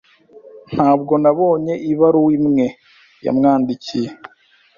Ntabwo 0.73 1.13
nabonye 1.23 1.73
ibaruwa 1.91 2.31
imwe 2.37 2.65
yamwandikiye 3.25 4.09